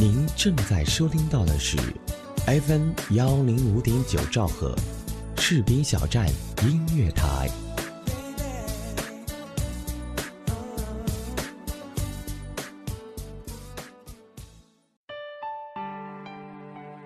[0.00, 1.76] 您正在收听到的是
[2.46, 4.74] FM 幺零五点九兆赫，
[5.36, 6.26] 士兵小站
[6.62, 7.50] 音乐台。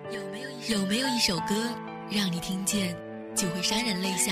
[0.09, 1.53] 有没有有没有一首歌，
[2.09, 2.95] 让你听见
[3.35, 4.31] 就会潸然泪下？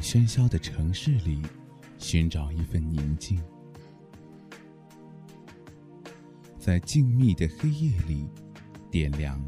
[0.00, 1.42] 喧嚣的城市里，
[1.98, 3.38] 寻找一份宁静；
[6.58, 8.26] 在静谧的黑夜里，
[8.90, 9.38] 点亮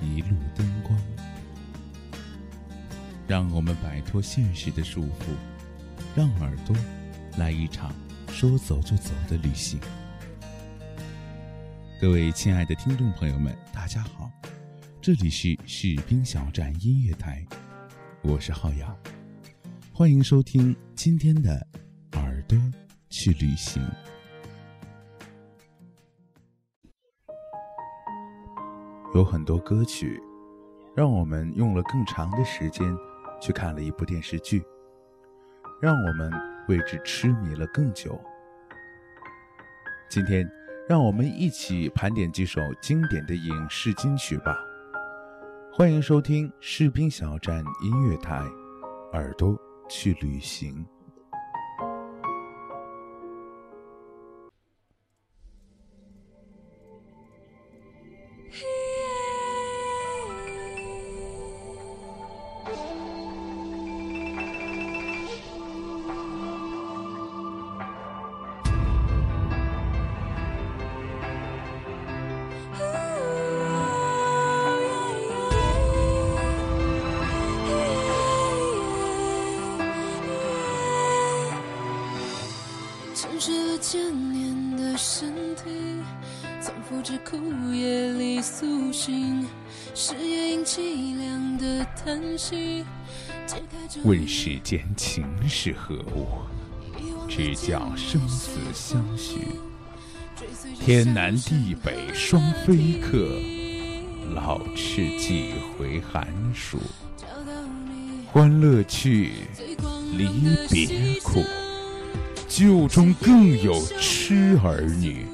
[0.00, 0.98] 一路灯光。
[3.28, 5.34] 让我们摆脱现实的束缚，
[6.16, 6.74] 让耳朵
[7.36, 7.94] 来一场
[8.28, 9.78] 说走就走的旅行。
[12.00, 14.30] 各位亲爱的听众朋友们，大家好，
[15.00, 17.46] 这里是士兵小站音乐台，
[18.22, 19.11] 我是浩洋。
[19.94, 21.50] 欢迎收听今天的
[22.18, 22.58] 《耳朵
[23.10, 23.82] 去旅行》。
[29.14, 30.18] 有很多歌曲，
[30.96, 32.96] 让我们用了更长的时间
[33.38, 34.64] 去看了一部电视剧，
[35.78, 36.32] 让我们
[36.68, 38.18] 为之痴迷了更久。
[40.08, 40.50] 今天，
[40.88, 44.56] 让我们一起盘点几首经典的影视金曲吧。
[45.70, 48.42] 欢迎收听士兵小站音乐台，
[49.12, 49.54] 耳朵。
[49.92, 50.86] 去旅行。
[83.92, 85.64] 千年的身体，
[86.62, 87.36] 从复制枯
[87.74, 89.46] 叶里苏醒，
[89.94, 92.86] 是夜莺凄凉的叹息。
[94.02, 96.26] 问世间情是何物？
[97.28, 99.40] 只教生死相许。
[100.80, 103.28] 天南地北双飞客，
[104.34, 106.78] 老翅几回寒暑。
[108.32, 109.32] 欢乐去，
[110.16, 110.28] 离
[110.70, 111.44] 别苦。
[112.54, 115.24] 旧中更有痴儿女，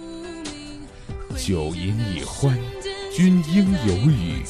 [1.36, 2.56] 酒饮已欢，
[3.12, 4.44] 君应有语。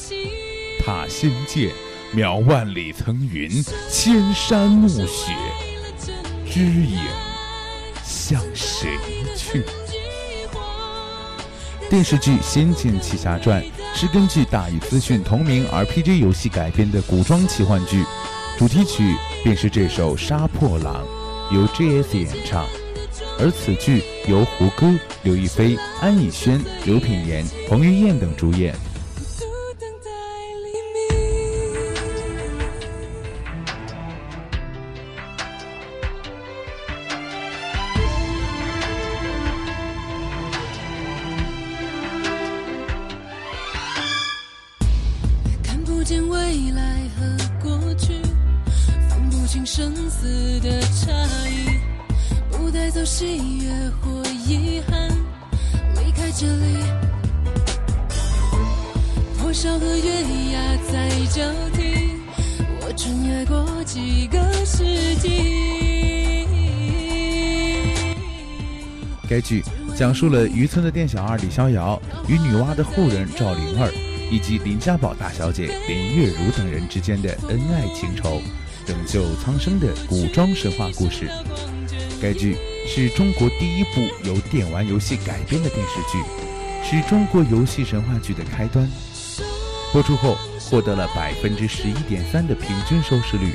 [0.85, 1.71] 踏仙剑，
[2.15, 3.49] 渺万里层云，
[3.91, 5.33] 千山暮雪，
[6.47, 6.99] 知影
[8.03, 8.99] 向谁
[9.35, 9.63] 去？
[11.89, 13.63] 电视剧《仙剑奇侠传》
[13.95, 18.05] 是根据大宇资讯同名 RPG 游戏改编的古装奇幻剧，
[18.59, 21.03] 主题曲便是这首《杀破狼》。
[21.51, 22.15] 由 J.S.
[22.15, 22.65] 演唱，
[23.39, 24.93] 而此剧由胡歌、
[25.23, 28.75] 刘亦菲、安以轩、刘品言、彭于晏等主演。
[45.63, 48.13] 看不见未来和过去，
[49.09, 50.78] 分不清生死的，
[52.99, 55.07] 走喜悦或遗憾，
[55.95, 56.83] 离开这里。
[59.37, 61.41] 破晓和月牙在交
[61.71, 62.17] 替，
[62.81, 66.45] 我穿越过几个世纪。
[69.29, 69.63] 该剧
[69.95, 73.89] 讲述了渔村的店小二李逍遥与女娲的后人赵灵儿，
[74.29, 78.41] 以及林家堡大小姐林月如等人之间的恩爱情仇，
[78.85, 81.31] 拯救苍生的古装神话故事。
[82.21, 82.57] 该剧
[82.91, 86.17] 是中国第一部由电玩游戏改编的电视剧，
[86.83, 88.89] 是中国游戏神话剧的开端。
[89.93, 93.53] 播出后获得了百分之十一点三的平均收视率。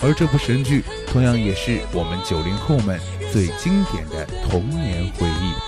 [0.00, 3.00] 而这部神剧同样也是我们九零后们
[3.32, 5.67] 最经典的童年回忆。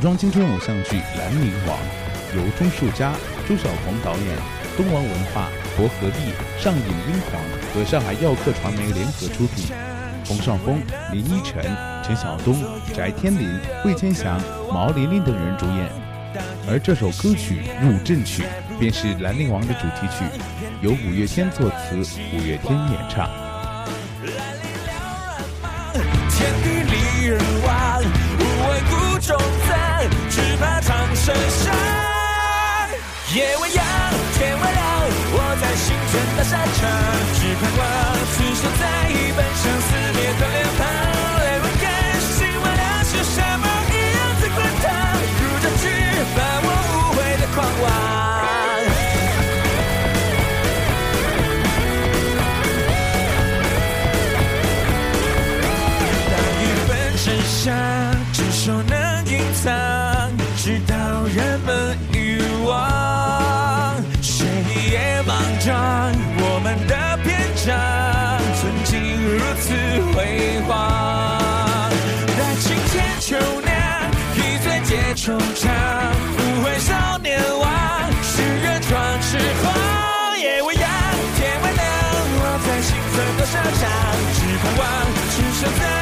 [0.00, 1.76] 古装青春偶像剧《兰陵王》
[2.34, 3.12] 由钟树佳、
[3.46, 4.38] 朱晓鹏导演，
[4.74, 7.38] 东王文化、博和利、上影英皇
[7.74, 9.66] 和上海耀客传媒联合出品。
[10.24, 10.80] 冯绍峰、
[11.12, 11.62] 林依晨、
[12.02, 12.54] 陈晓东、
[12.94, 13.46] 翟天临、
[13.84, 14.40] 魏千祥、
[14.72, 15.90] 毛琳琳等人主演。
[16.66, 18.44] 而这首歌曲《入阵曲》
[18.78, 20.24] 便是《兰陵王》的主题曲，
[20.80, 21.96] 由五月天作词，
[22.32, 23.28] 五月天演唱。
[26.30, 28.02] 天地离人亡，
[28.38, 29.59] 无畏孤忠赞，
[30.28, 31.74] 只怕长生伤。
[33.34, 33.84] 夜未央，
[34.34, 34.82] 天未亮，
[35.32, 36.80] 我在心间大山场，
[37.38, 37.80] 只盼望
[38.32, 38.82] 此生再
[39.36, 40.58] 奔向死别的脸
[83.50, 83.90] 心存多少场，
[84.32, 84.84] 只盼望
[85.30, 85.99] 此生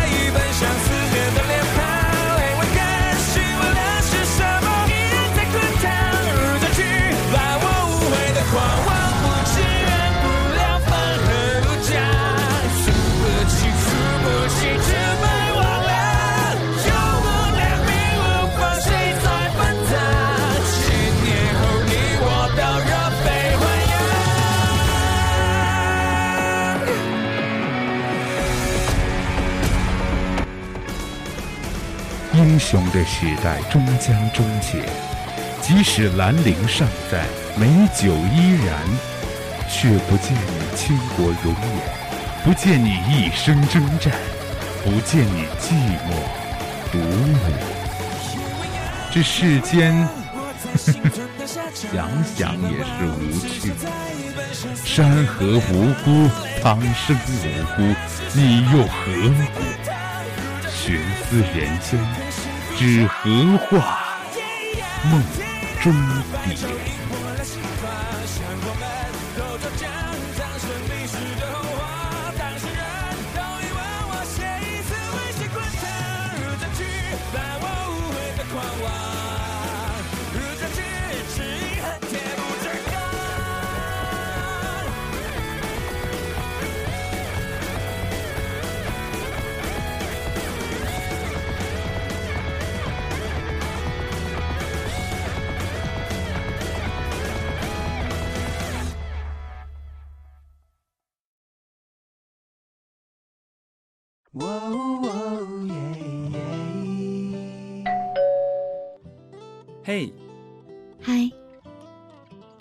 [32.71, 34.85] 雄的时代终将终结，
[35.63, 37.25] 即使兰陵尚在，
[37.57, 38.77] 美酒依然，
[39.71, 44.13] 却不见你倾国容颜，不见你一生征战，
[44.85, 45.73] 不见你寂
[46.05, 46.13] 寞
[46.93, 47.39] 独舞。
[49.11, 50.07] 这世间，
[51.73, 53.73] 想想也是无趣。
[54.85, 56.29] 山河无辜，
[56.61, 57.95] 苍生无辜，
[58.35, 59.11] 你又何
[59.55, 59.63] 辜？
[60.71, 61.99] 寻思人间。
[62.79, 63.99] 只何话
[65.11, 65.21] 梦
[65.83, 65.93] 中
[66.45, 66.55] 蝶。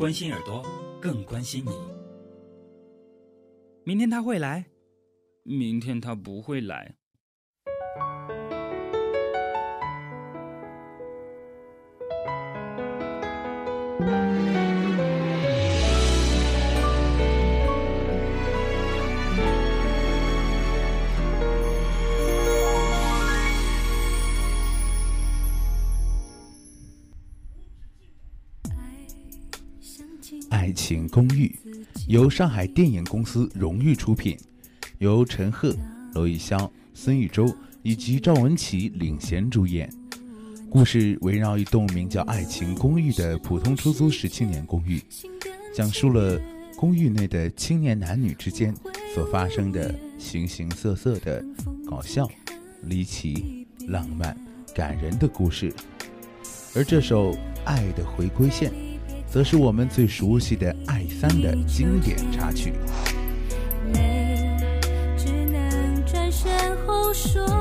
[0.00, 0.64] 关心耳朵，
[0.98, 1.72] 更关心你。
[3.84, 4.64] 明天他会来，
[5.42, 6.96] 明天他不会来。
[30.50, 31.56] 爱情公寓
[32.06, 34.36] 由上海电影公司荣誉出品，
[34.98, 35.74] 由陈赫、
[36.14, 37.52] 娄艺潇、孙艺洲
[37.82, 39.88] 以及赵文琪领衔主演。
[40.68, 45.00] 故事围绕一栋名叫“爱情公寓”的普通出租式青年公寓，
[45.74, 46.40] 讲述了
[46.76, 48.74] 公寓内的青年男女之间
[49.14, 51.44] 所发生的形形色色的
[51.88, 52.28] 搞笑、
[52.82, 54.36] 离奇、浪漫、
[54.74, 55.72] 感人的故事。
[56.74, 57.32] 而这首
[57.64, 58.70] 《爱的回归线》。
[59.30, 62.72] 则是我们最熟悉的《爱三》的经典插曲。
[63.94, 64.56] 泪
[65.16, 66.50] 只能转身
[66.84, 67.59] 后说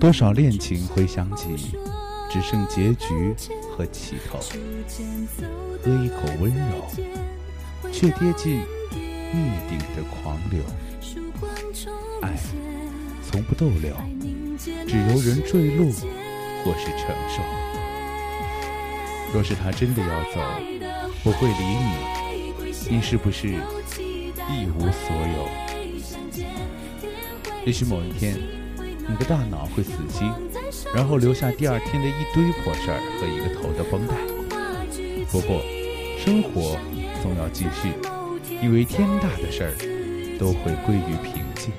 [0.00, 1.76] 多少恋情回想起，
[2.30, 3.34] 只剩结局
[3.70, 4.40] 和起头。
[5.84, 6.86] 喝一口温柔，
[7.92, 8.62] 却跌进
[9.32, 10.60] 灭顶的狂流。
[12.20, 12.36] 爱
[13.24, 13.94] 从不逗留，
[14.58, 15.86] 只由人坠落
[16.64, 17.42] 或是承受。
[19.32, 20.40] 若是他真的要走，
[21.24, 21.64] 我会理
[22.90, 25.71] 你，你是不是一无所有？
[27.64, 28.36] 也许某一天。
[29.08, 30.24] 你的大脑会死机，
[30.94, 34.14] 然后留下第二天的一堆破事儿和一个头的绷带。
[35.26, 35.60] 不过，
[36.24, 36.78] 生活
[37.20, 37.92] 总要继续，
[38.64, 39.74] 以为天大的事儿
[40.38, 41.72] 都会归于平静。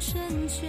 [0.00, 0.68] 成全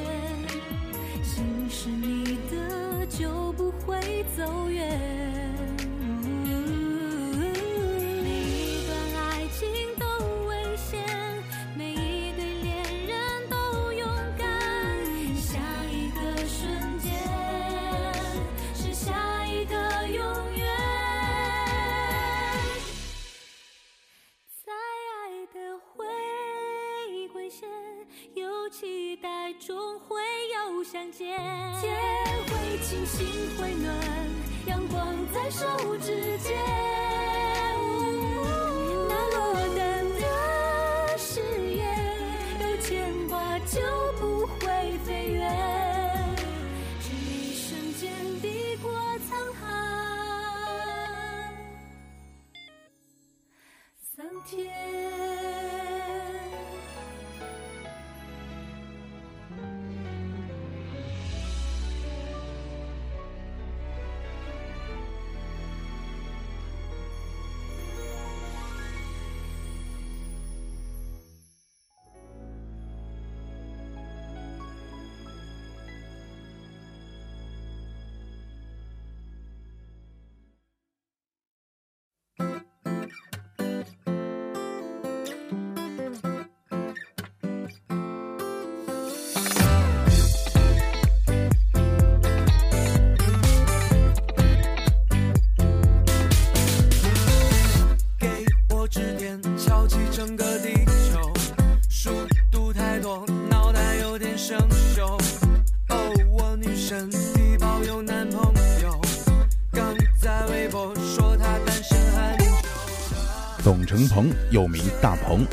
[113.94, 115.46] 成鹏，又名大鹏，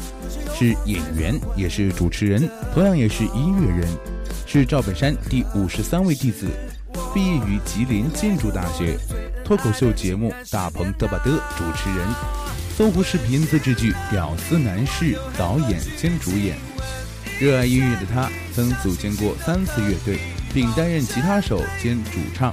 [0.54, 3.86] 是演员，也是主持人，同样也是音乐人，
[4.46, 6.46] 是赵本山第五十三位弟子，
[7.12, 8.96] 毕业于吉林建筑大学，
[9.44, 11.28] 脱口秀节目《大鹏嘚吧嘚》
[11.58, 12.08] 主持人，
[12.74, 16.56] 搜狐视频自制剧《屌丝男士》导演兼主演。
[17.38, 20.18] 热爱音乐的他，曾组建过三次乐队，
[20.54, 22.50] 并担任吉他手兼主唱。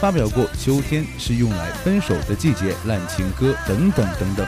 [0.00, 4.46] 发表过《秋天是用来分手的季节》《烂情歌》等等等等，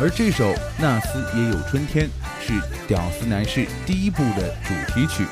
[0.00, 2.06] 而这首《那斯也有春天》
[2.40, 2.52] 是
[2.86, 5.26] 《屌丝男士》第一部的主题曲。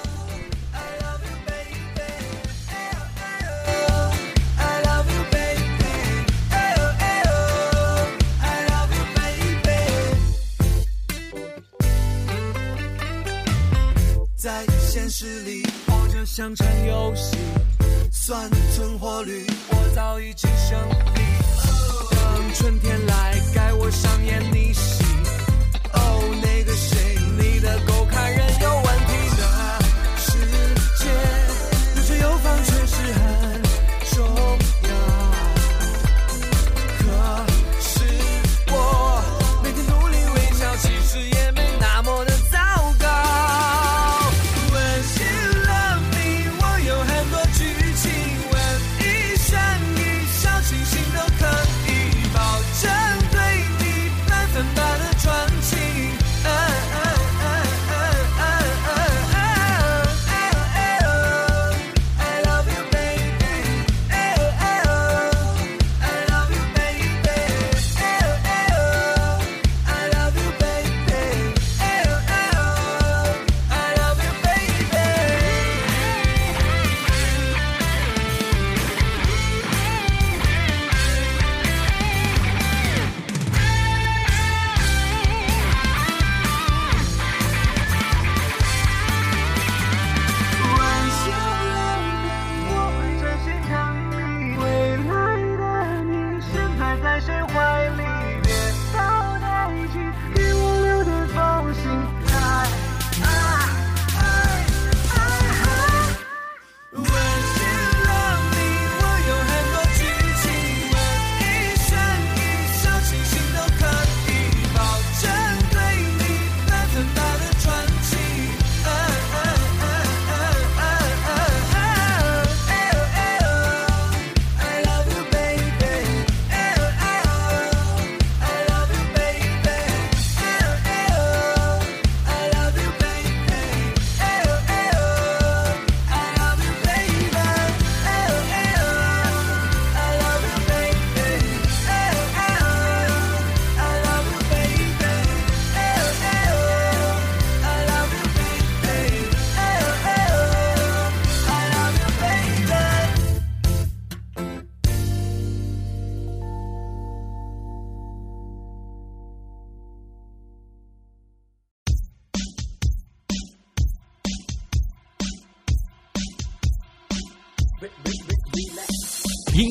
[14.36, 17.36] 在现实里，我就像场游戏。
[18.10, 19.46] 算存活率，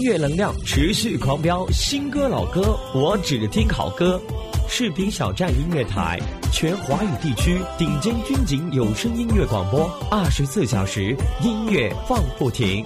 [0.06, 4.22] 乐能量持续狂飙，新歌老歌我只听好歌。
[4.70, 6.20] 视频小站音乐台，
[6.54, 12.86] 全华语地区顶尖军警有声音乐广播，二十四小时音乐放不停。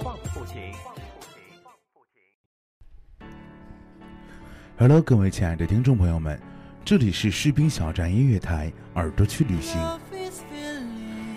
[4.78, 6.40] Hello，各位亲爱的听众朋友们，
[6.86, 9.78] 这里是士兵小站音乐台耳朵去旅行。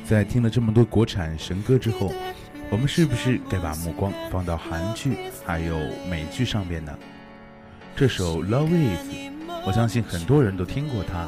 [0.05, 2.09] 在听了这么多国产神歌之后，
[2.73, 5.77] 我们是不是该把目光放到韩剧还有
[6.09, 6.91] 美剧上面呢？
[7.95, 9.11] 这首《Love Is》，
[9.63, 11.27] 我相信很多人都听过它，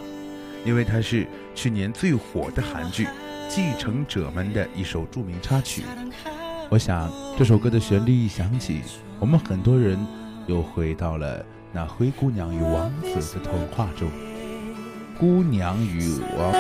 [0.66, 3.06] 因为它是去年最火的韩剧
[3.48, 5.84] 《继承者们》的一首著名插曲。
[6.68, 8.82] 我想这首歌的旋律一响起，
[9.20, 10.04] 我们很多人
[10.48, 14.10] 又回到了那灰姑娘与王子的童话中。
[15.20, 16.52] 姑娘与王。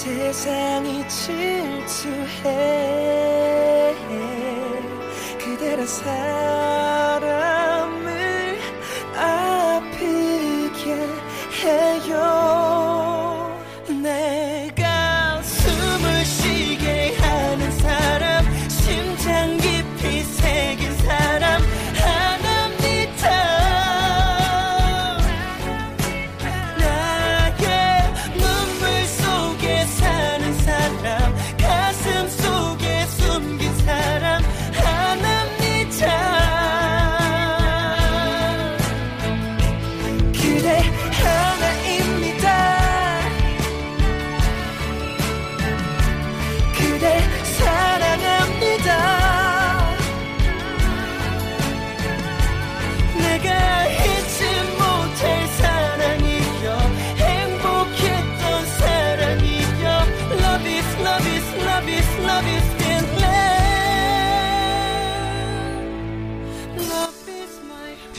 [0.00, 2.54] 세상이 질투해
[5.38, 7.19] 그대란 사람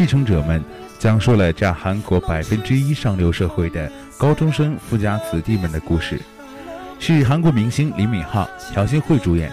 [0.02, 0.64] 继承者们，
[0.98, 3.88] 讲述了在韩国百分之一上流社会的
[4.18, 6.20] 高中生富家子弟们的故事，
[6.98, 9.52] 是韩国明星李敏镐、朴信惠主演，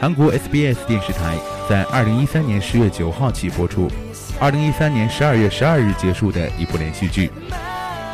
[0.00, 3.88] 韩国 SBS 电视台在二零一三年十月九号起播出，
[4.40, 7.30] 二零一三年十二月十二日结束的一部连续剧，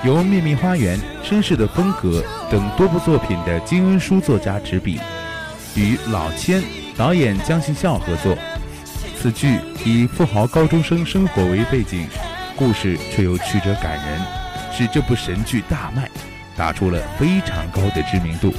[0.05, 5.01] 由《秘密花园》《绅士的风格》等多部作品的金恩淑作家执笔，
[5.75, 6.63] 与老千
[6.99, 8.37] 导演姜信孝合作。
[9.19, 12.07] 此剧以富豪高中生生活为背景，
[12.55, 14.21] 故事却又曲折感人，
[14.71, 16.09] 使这部神剧大卖，
[16.55, 18.53] 打出了非常高的知名度。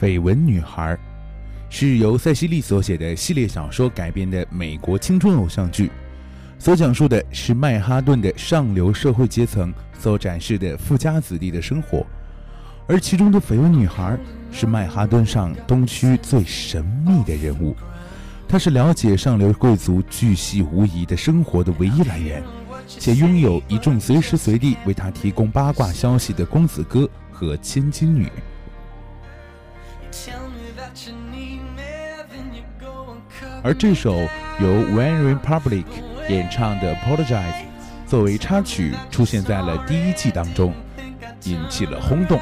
[0.00, 0.98] 绯闻女孩
[1.68, 5.90] 是由塞西莉所写的系列小说改编的美国青春偶像剧，
[6.58, 12.06] 所讲述的是曼哈顿的上流社会阶层所展示的富家子弟的生活，
[12.86, 14.18] 而其中的绯闻女孩
[14.50, 17.76] 是曼哈顿上东区最神秘的人物，
[18.48, 22.42] 她是了解上流贵族巨细无遗的生活的唯一来源，
[22.88, 28.26] 且拥有一众随时随地为她提供八卦消息的公子哥和千金女。
[33.62, 34.16] 而这首
[34.58, 35.84] 由 One Republic
[36.28, 37.52] 演唱的《Apologize》
[38.06, 40.72] 作为插曲出现在了第一季当中，
[41.44, 42.40] 引起了轰动。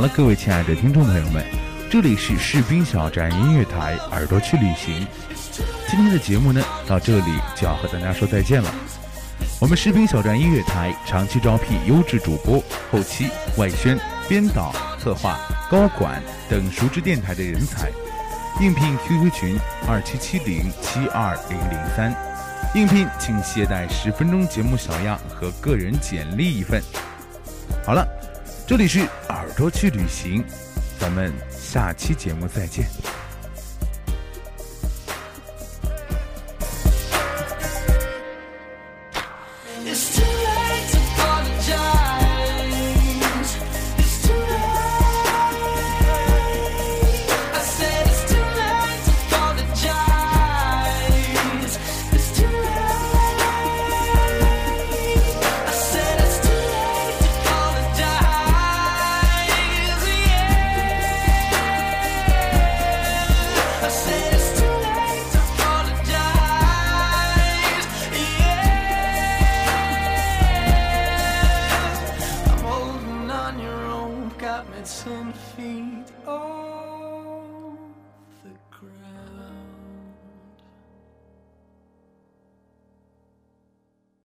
[0.00, 1.44] 好了，各位亲爱的听众朋友们，
[1.90, 5.06] 这里是士兵小站音乐台，耳朵去旅行。
[5.90, 8.74] 今天的节目呢，到这里就要和大家说再见了。
[9.60, 15.38] 我们士兵小站音乐台长期招聘优质主播、后期、外宣、编导、策划、
[15.70, 17.90] 高管等熟知电台的人才。
[18.58, 22.10] 应聘 QQ 群二七七零七二零零三，
[22.74, 26.82] 应聘请携带十分钟节目小样和个人简历一份。
[27.84, 28.06] 好了，
[28.70, 30.44] 这里是耳朵去旅行，
[30.96, 32.86] 咱们下期节目再见。